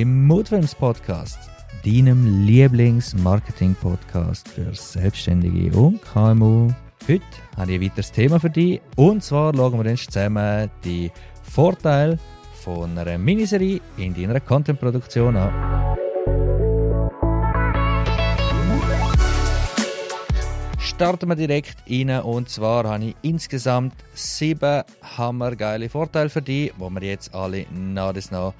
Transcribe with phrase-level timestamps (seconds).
[0.00, 1.38] Im Moodfilms Podcast,
[1.84, 6.70] deinem Lieblings-Marketing-Podcast für Selbstständige und KMU.
[7.06, 7.22] Heute
[7.58, 12.18] habe ich ein weiteres Thema für dich und zwar schauen wir uns zusammen die Vorteile
[12.54, 15.98] von einer Miniserie in deiner Content-Produktion an.
[20.78, 22.22] starten wir direkt rein.
[22.22, 28.14] Und zwar habe ich insgesamt sieben hammergeile Vorteile für dich, wo wir jetzt alle nach
[28.30, 28.54] nach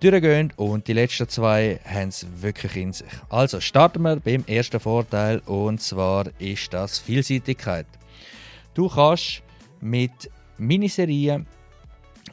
[0.00, 0.52] durchgehen.
[0.56, 3.06] Und die letzten zwei haben es wirklich in sich.
[3.28, 7.86] Also starten wir beim ersten Vorteil und zwar ist das Vielseitigkeit.
[8.74, 9.42] Du kannst
[9.80, 11.46] mit Miniserien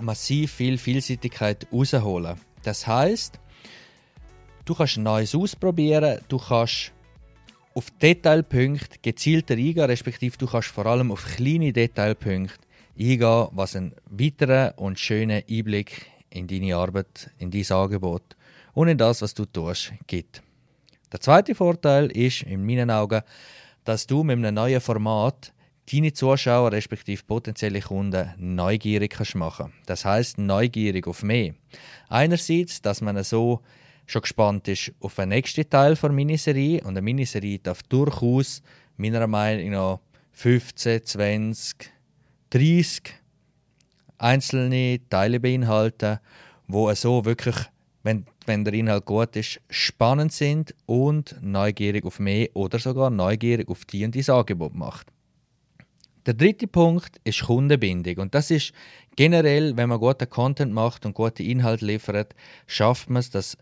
[0.00, 2.36] massiv viel Vielseitigkeit rausholen.
[2.62, 3.38] Das heißt,
[4.64, 6.92] du kannst Neues ausprobieren, du kannst
[7.74, 12.66] auf Detailpunkte gezielter eingehen, respektive du kannst vor allem auf kleine Detailpunkte
[12.98, 16.06] eingehen, was einen weiteren und schönen Einblick
[16.36, 18.36] in deine Arbeit, in dein Angebot
[18.74, 20.42] und in das, was du tust, gibt.
[21.12, 23.22] Der zweite Vorteil ist in meinen Augen,
[23.84, 25.52] dass du mit einem neuen Format
[25.90, 29.72] deine Zuschauer respektive potenzielle Kunden neugierig kannst machen.
[29.86, 31.54] Das heißt neugierig auf mehr.
[32.08, 33.62] Einerseits, dass man so
[34.06, 36.80] schon gespannt ist auf den nächsten Teil der Miniserie.
[36.80, 38.62] Und eine Miniserie darf durchaus,
[38.96, 40.00] meiner Meinung nach,
[40.32, 41.90] 15, 20,
[42.50, 43.02] 30
[44.18, 46.18] einzelne Teile beinhalten,
[46.68, 47.56] wo so wirklich,
[48.02, 53.68] wenn, wenn der Inhalt gut ist, spannend sind und neugierig auf mehr oder sogar neugierig
[53.68, 55.08] auf die und dieses Angebot macht.
[56.26, 58.16] Der dritte Punkt ist Kundenbindung.
[58.16, 58.72] Und das ist
[59.14, 62.34] generell, wenn man guten Content macht und gute Inhalte liefert,
[62.66, 63.56] schafft man es, dass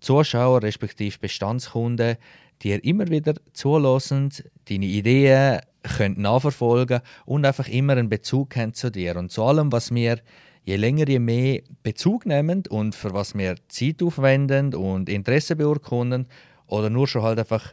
[0.00, 2.16] Zuschauer respektive Bestandskunden
[2.62, 4.30] dir immer wieder zulassen,
[4.68, 9.16] deine Ideen können nachverfolgen und einfach immer einen Bezug haben zu dir.
[9.16, 10.18] Und zu allem, was wir
[10.64, 16.26] je länger, je mehr Bezug nehmen und für was wir Zeit aufwenden und Interesse beurkunden
[16.66, 17.72] oder nur schon halt einfach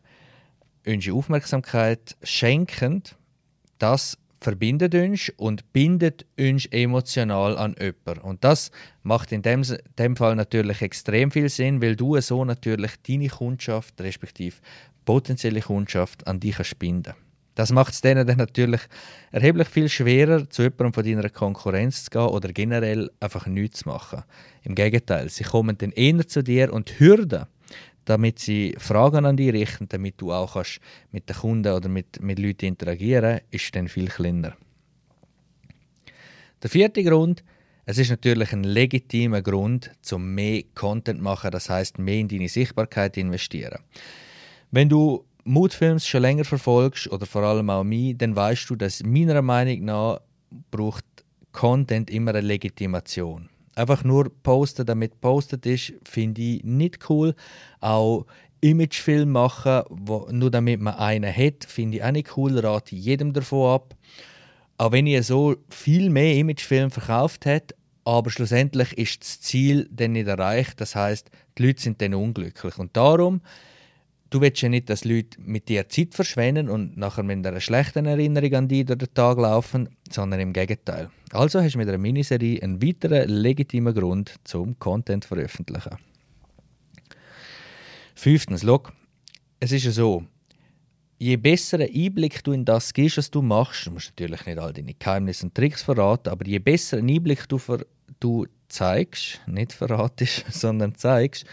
[0.85, 3.03] unsere Aufmerksamkeit schenken,
[3.79, 8.21] das verbindet uns und bindet uns emotional an jemanden.
[8.21, 8.71] Und das
[9.01, 9.63] macht in dem,
[9.97, 14.57] dem Fall natürlich extrem viel Sinn, weil du so natürlich deine Kundschaft, respektive
[15.05, 17.13] potenzielle Kundschaft, an dich binden
[17.55, 18.81] Das macht es denen dann natürlich
[19.31, 23.89] erheblich viel schwerer, zu jemandem von deiner Konkurrenz zu gehen oder generell einfach nichts zu
[23.89, 24.23] machen.
[24.63, 27.45] Im Gegenteil, sie kommen dann eher zu dir und Hürden,
[28.05, 30.79] damit sie Fragen an dich richten, damit du auch kannst
[31.11, 34.55] mit den Kunden oder mit, mit Leuten interagieren ist dann viel kleiner.
[36.61, 37.43] Der vierte Grund,
[37.85, 42.27] es ist natürlich ein legitimer Grund, zum mehr Content zu machen, das heißt mehr in
[42.29, 43.79] deine Sichtbarkeit investieren.
[44.71, 49.03] Wenn du Moodfilms schon länger verfolgst oder vor allem auch mich, dann weißt du, dass
[49.03, 50.21] meiner Meinung nach
[50.71, 51.05] braucht
[51.51, 53.49] Content immer eine Legitimation.
[53.75, 57.33] Einfach nur posten, damit postet ist, finde ich nicht cool.
[57.79, 58.25] Auch
[58.61, 63.33] Imagefilm machen, wo, nur damit man einen hat, finde ich auch nicht cool, rate jedem
[63.33, 63.95] davon ab.
[64.77, 67.75] Auch wenn ihr so viel mehr Imagefilm verkauft hat,
[68.05, 70.79] aber schlussendlich ist das Ziel dann nicht erreicht.
[70.81, 72.77] Das heißt, die Leute sind dann unglücklich.
[72.77, 73.41] Und darum
[74.33, 78.07] du willst ja nicht, dass Leute mit dir Zeit verschwenden und nachher mit einer schlechten
[78.07, 81.09] Erinnerung an dich durch den Tag laufen, sondern im Gegenteil.
[81.31, 85.97] Also hast du mit einer Miniserie einen weiteren legitimen Grund zum Content veröffentlichen.
[88.15, 88.81] Fünftens, schau,
[89.59, 90.23] es ist ja so,
[91.19, 94.73] je besseren Einblick du in das gibst, was du machst, du musst natürlich nicht all
[94.73, 97.59] deine Geheimnisse und Tricks verraten, aber je besseren Einblick du,
[98.19, 101.45] du zeigst, nicht verratest, sondern zeigst,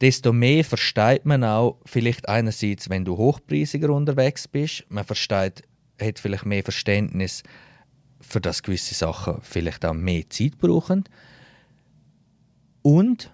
[0.00, 5.62] desto mehr versteht man auch, vielleicht einerseits, wenn du hochpreisiger unterwegs bist, man versteht,
[6.00, 7.42] hat vielleicht mehr Verständnis,
[8.20, 11.04] für das gewisse Sachen vielleicht auch mehr Zeit brauchen.
[12.82, 13.32] Und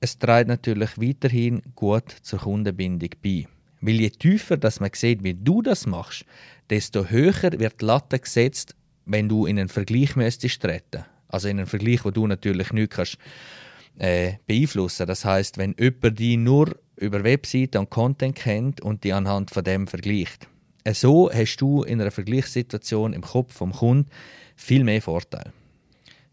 [0.00, 3.46] es trägt natürlich weiterhin gut zur Kundenbindung bei.
[3.80, 6.24] Weil je tiefer dass man sieht, wie du das machst,
[6.68, 8.74] desto höher wird die Latte gesetzt,
[9.06, 11.04] wenn du in einen Vergleich müsstest treten.
[11.28, 13.18] Also in einen Vergleich, wo du natürlich nicht kannst
[13.98, 15.06] äh, beeinflussen.
[15.06, 19.64] Das heißt, wenn jemand die nur über Webseiten und Content kennt und die anhand von
[19.64, 20.46] dem vergleicht.
[20.84, 24.10] Äh, so hast du in einer Vergleichssituation im Kopf vom Kunden
[24.56, 25.52] viel mehr Vorteile.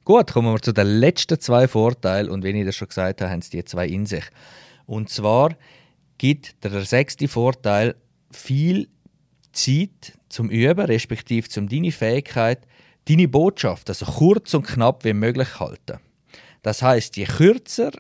[0.03, 3.31] Gut, kommen wir zu den letzten zwei Vorteilen und wie ich das schon gesagt habe,
[3.31, 4.23] haben sie die zwei in sich.
[4.85, 5.55] Und zwar
[6.17, 7.95] gibt der sechste Vorteil
[8.31, 8.87] viel
[9.51, 12.59] Zeit zum Üben, respektive zum deine Fähigkeit,
[13.05, 15.99] deine Botschaft, also kurz und knapp wie möglich halten.
[16.67, 17.91] Das heißt, je kürzer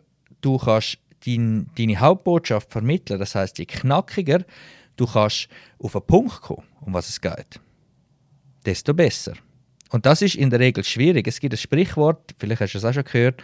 [0.41, 4.43] du kannst dein, deine Hauptbotschaft vermitteln, das heißt, je knackiger
[4.97, 5.47] du kannst
[5.79, 7.61] auf einen Punkt kommen, um was es geht,
[8.65, 9.35] desto besser.
[9.91, 11.29] Und das ist in der Regel schwierig.
[11.29, 13.41] Es gibt ein Sprichwort, vielleicht hast du es auch schon gehört,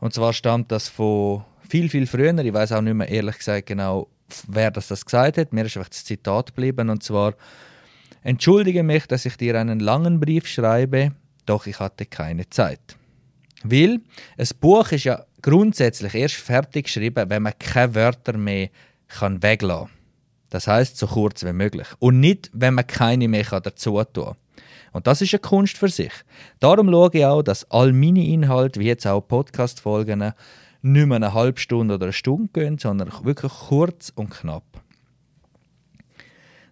[0.00, 2.36] Und zwar stammt das von viel, viel früher.
[2.36, 4.08] Ich weiß auch nicht mehr ehrlich gesagt genau,
[4.48, 5.52] wer das, das gesagt hat.
[5.52, 6.90] Mir ist einfach das Zitat geblieben.
[6.90, 7.34] Und zwar:
[8.24, 11.12] Entschuldige mich, dass ich dir einen langen Brief schreibe,
[11.46, 12.97] doch ich hatte keine Zeit.
[13.64, 14.00] Weil
[14.36, 18.70] ein Buch ist ja grundsätzlich erst fertig geschrieben, wenn man keine Wörter mehr
[19.08, 19.94] kann weglassen kann.
[20.50, 21.88] Das heißt so kurz wie möglich.
[21.98, 24.36] Und nicht, wenn man keine mehr dazu tun kann.
[24.92, 26.12] Und das ist eine Kunst für sich.
[26.60, 30.32] Darum schaue ich auch, dass all meine Inhalte, wie jetzt auch Podcast-Folgen,
[30.80, 34.64] nicht mehr eine halbe Stunde oder eine Stunde gehen, sondern wirklich kurz und knapp.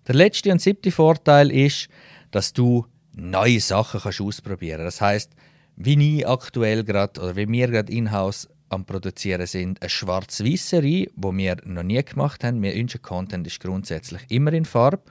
[0.07, 1.89] Der letzte und siebte Vorteil ist,
[2.31, 5.01] dass du neue Sachen kannst ausprobieren kannst.
[5.01, 5.33] Das heißt,
[5.77, 11.37] wie ich aktuell gerade oder wie wir gerade in-house am Produzieren sind, eine Schwarz-Weiß-Serie, die
[11.37, 12.63] wir noch nie gemacht haben.
[12.63, 15.03] Wir, unser Content ist grundsätzlich immer in Farbe.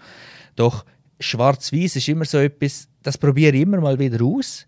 [0.56, 0.86] Doch
[1.20, 4.68] Schwarz-Weiß ist immer so etwas, das probiere ich immer mal wieder aus,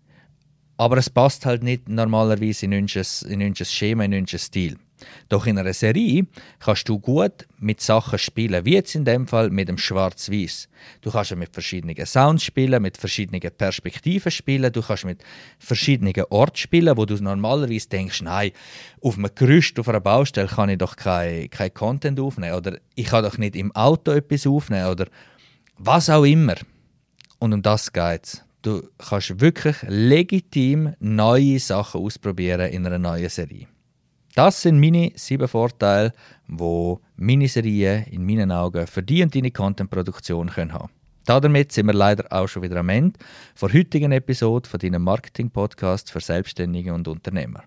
[0.76, 4.78] aber es passt halt nicht normalerweise in unser, in unser Schema, in unser Stil.
[5.28, 6.26] Doch in einer Serie
[6.60, 10.68] kannst du gut mit Sachen spielen, wie jetzt in dem Fall mit dem Schwarz-Weiß.
[11.00, 15.22] Du kannst mit verschiedenen Sounds spielen, mit verschiedenen Perspektiven spielen, du kannst mit
[15.58, 18.52] verschiedenen Orten spielen, wo du normalerweise denkst, nein,
[19.00, 23.06] auf einem Gerüst, auf einer Baustelle kann ich doch kein, kein Content aufnehmen oder ich
[23.06, 25.06] kann doch nicht im Auto etwas aufnehmen oder
[25.76, 26.56] was auch immer.
[27.38, 28.44] Und um das geht es.
[28.62, 33.68] Du kannst wirklich legitim neue Sachen ausprobieren in einer neuen Serie.
[34.38, 36.12] Das sind meine sieben Vorteile,
[36.46, 40.88] wo Miniserien in meinen Augen für die und deine Contentproduktion haben können
[41.24, 43.18] Damit sind wir leider auch schon wieder am Ende
[43.60, 47.64] der heutigen Episode von deinem Marketing-Podcast für Selbstständige und Unternehmer.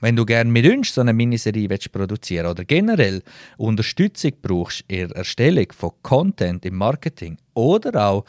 [0.00, 3.22] Wenn du gerne mit uns so eine Miniserie willst produzieren oder generell
[3.56, 8.26] Unterstützung brauchst in der Erstellung von Content im Marketing oder auch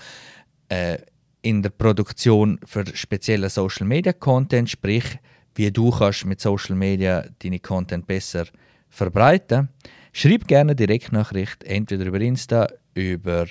[0.69, 0.97] äh,
[1.41, 5.19] in der Produktion für speziellen Social Media Content, sprich
[5.55, 8.45] wie du kannst mit Social Media deine Content besser
[8.89, 9.69] verbreiten.
[10.13, 13.45] Schreib gerne Direktnachricht, entweder über Insta, über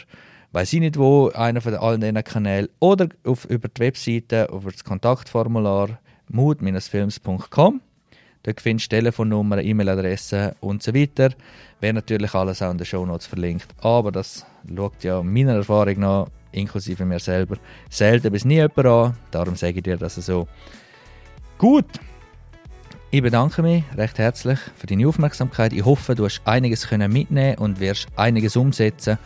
[0.52, 4.70] weiß ich nicht wo, einer von all diesen Kanälen oder auf, über die Webseite, über
[4.70, 7.81] das Kontaktformular mood-films.com.
[8.43, 11.31] Dort findest du Telefonnummer, E-Mail-Adresse und so weiter.
[11.81, 13.69] Wäre natürlich alles auch in den Show Notes verlinkt.
[13.82, 17.56] Aber das schaut ja meiner Erfahrung nach, inklusive mir selber,
[17.91, 19.17] selten bis nie jemand an.
[19.31, 20.49] Darum sage ich dir das so.
[21.61, 21.85] Gut.
[23.11, 25.75] Ich bedanke mich recht herzlich für deine Aufmerksamkeit.
[25.75, 29.19] Ich hoffe, du hast einiges mitnehmen und wirst einiges umsetzen.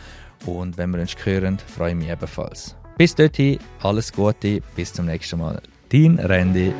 [0.44, 2.75] Und wenn wir uns hören, freue ich mich ebenfalls.
[2.98, 5.62] Bis dorthin, alles Gute, bis zum nächsten Mal.
[5.90, 6.72] Dein Randy.